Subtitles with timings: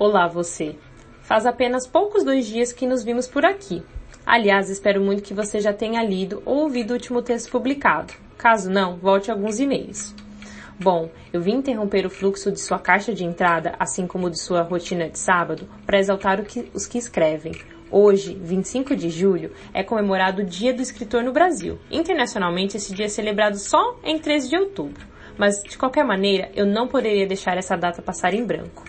[0.00, 0.76] Olá você!
[1.22, 3.82] Faz apenas poucos dois dias que nos vimos por aqui.
[4.24, 8.14] Aliás, espero muito que você já tenha lido ou ouvido o último texto publicado.
[8.36, 10.14] Caso não, volte alguns e-mails.
[10.78, 14.62] Bom, eu vim interromper o fluxo de sua caixa de entrada, assim como de sua
[14.62, 17.54] rotina de sábado, para exaltar que, os que escrevem.
[17.90, 21.76] Hoje, 25 de julho, é comemorado o Dia do Escritor no Brasil.
[21.90, 25.04] Internacionalmente, esse dia é celebrado só em 13 de outubro.
[25.36, 28.84] Mas, de qualquer maneira, eu não poderia deixar essa data passar em branco.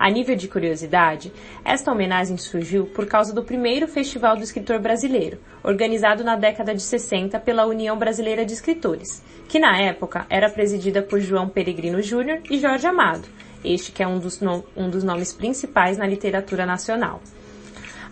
[0.00, 1.30] A nível de curiosidade,
[1.62, 6.80] esta homenagem surgiu por causa do primeiro Festival do Escritor Brasileiro, organizado na década de
[6.80, 12.40] 60 pela União Brasileira de Escritores, que na época era presidida por João Peregrino Júnior
[12.50, 13.28] e Jorge Amado,
[13.62, 14.40] este que é um dos,
[14.74, 17.20] um dos nomes principais na literatura nacional.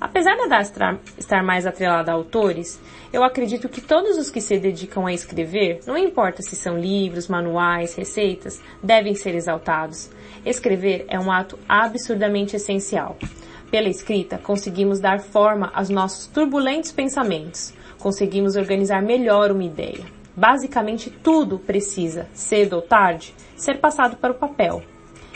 [0.00, 2.80] Apesar da Dastra estar mais atrelada a autores,
[3.12, 7.26] eu acredito que todos os que se dedicam a escrever, não importa se são livros,
[7.26, 10.08] manuais, receitas, devem ser exaltados.
[10.46, 13.16] Escrever é um ato absurdamente essencial.
[13.72, 20.04] Pela escrita, conseguimos dar forma aos nossos turbulentos pensamentos, conseguimos organizar melhor uma ideia.
[20.34, 24.80] Basicamente tudo precisa, cedo ou tarde, ser passado para o papel.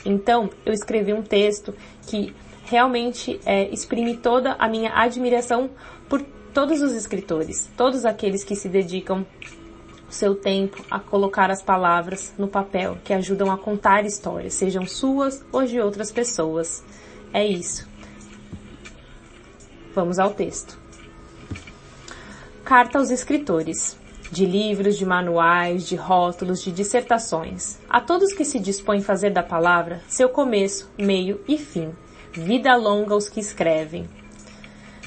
[0.05, 1.75] Então, eu escrevi um texto
[2.07, 2.33] que
[2.65, 5.71] realmente é, exprime toda a minha admiração
[6.09, 9.27] por todos os escritores, todos aqueles que se dedicam
[10.09, 14.87] o seu tempo a colocar as palavras no papel, que ajudam a contar histórias, sejam
[14.87, 16.85] suas ou de outras pessoas.
[17.33, 17.89] É isso.
[19.95, 20.79] Vamos ao texto.
[22.65, 24.01] Carta aos escritores.
[24.31, 27.79] De livros, de manuais, de rótulos, de dissertações.
[27.87, 31.93] A todos que se dispõem a fazer da palavra seu começo, meio e fim
[32.33, 34.09] Vida longa aos que escrevem.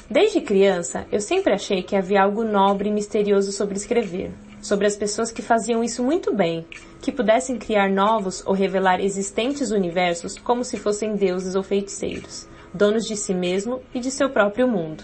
[0.08, 4.30] Desde criança, eu sempre achei que havia algo nobre e misterioso sobre escrever,
[4.62, 6.64] sobre as pessoas que faziam isso muito bem,
[7.02, 13.04] que pudessem criar novos ou revelar existentes universos como se fossem deuses ou feiticeiros, donos
[13.04, 15.02] de si mesmo e de seu próprio mundo.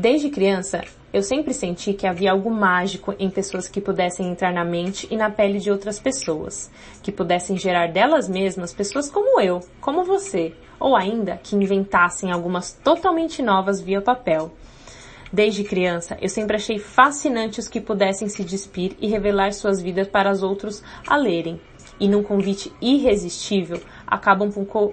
[0.00, 4.64] Desde criança, eu sempre senti que havia algo mágico em pessoas que pudessem entrar na
[4.64, 6.70] mente e na pele de outras pessoas,
[7.02, 12.70] que pudessem gerar delas mesmas pessoas como eu, como você, ou ainda que inventassem algumas
[12.72, 14.52] totalmente novas via papel.
[15.32, 20.06] Desde criança, eu sempre achei fascinante os que pudessem se despir e revelar suas vidas
[20.06, 21.60] para os outros a lerem,
[21.98, 24.48] e num convite irresistível, acabam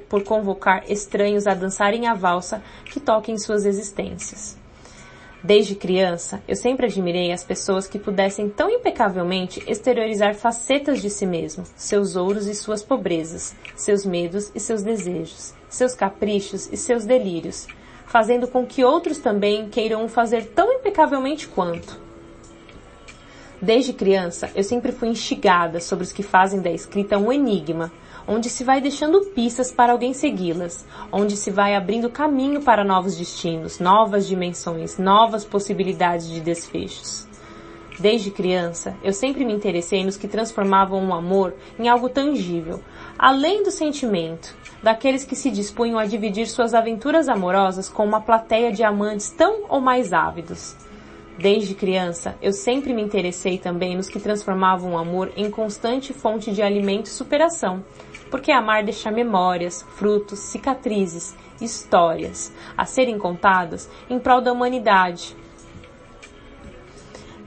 [0.09, 4.64] por convocar estranhos a dançarem a valsa que toquem suas existências.
[5.45, 11.23] Desde criança, eu sempre admirei as pessoas que pudessem tão impecavelmente exteriorizar facetas de si
[11.23, 17.05] mesmo, seus ouros e suas pobrezas, seus medos e seus desejos, seus caprichos e seus
[17.05, 17.67] delírios,
[18.07, 21.99] fazendo com que outros também queiram o fazer tão impecavelmente quanto.
[23.61, 27.91] Desde criança, eu sempre fui instigada sobre os que fazem da escrita um enigma,
[28.27, 33.15] onde se vai deixando pistas para alguém segui-las, onde se vai abrindo caminho para novos
[33.15, 37.27] destinos, novas dimensões, novas possibilidades de desfechos.
[37.99, 42.81] Desde criança, eu sempre me interessei nos que transformavam o amor em algo tangível,
[43.17, 44.53] além do sentimento,
[44.83, 49.63] daqueles que se dispunham a dividir suas aventuras amorosas com uma plateia de amantes tão
[49.69, 50.75] ou mais ávidos.
[51.37, 56.51] Desde criança, eu sempre me interessei também nos que transformavam o amor em constante fonte
[56.53, 57.83] de alimento e superação,
[58.31, 65.35] porque amar deixa memórias, frutos, cicatrizes, histórias a serem contadas em prol da humanidade.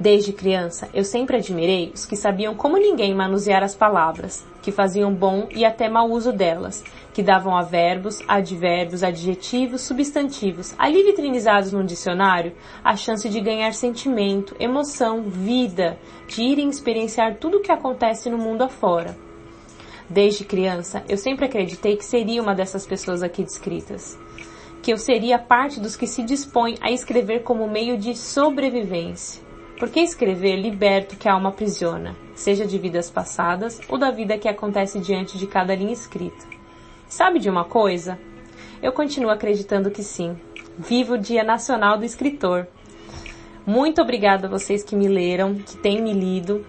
[0.00, 5.12] Desde criança, eu sempre admirei os que sabiam como ninguém manusear as palavras, que faziam
[5.12, 11.72] bom e até mau uso delas, que davam a verbos, advérbios, adjetivos, substantivos, ali vitrinizados
[11.72, 12.52] num dicionário,
[12.84, 15.98] a chance de ganhar sentimento, emoção, vida,
[16.28, 19.16] de irem experienciar tudo o que acontece no mundo afora.
[20.08, 24.16] Desde criança, eu sempre acreditei que seria uma dessas pessoas aqui descritas.
[24.80, 29.47] Que eu seria parte dos que se dispõem a escrever como meio de sobrevivência.
[29.78, 34.36] Porque escrever liberta o que a alma aprisiona, seja de vidas passadas ou da vida
[34.36, 36.46] que acontece diante de cada linha escrita.
[37.06, 38.18] Sabe de uma coisa?
[38.82, 40.36] Eu continuo acreditando que sim.
[40.76, 42.66] Viva o Dia Nacional do Escritor.
[43.64, 46.66] Muito obrigada a vocês que me leram, que têm me lido.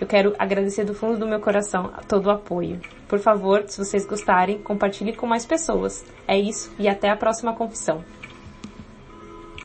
[0.00, 2.80] Eu quero agradecer do fundo do meu coração todo o apoio.
[3.08, 6.04] Por favor, se vocês gostarem, compartilhe com mais pessoas.
[6.26, 8.04] É isso e até a próxima confissão.